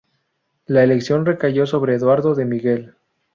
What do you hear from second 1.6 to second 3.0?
sobre Eduardo de Miguel.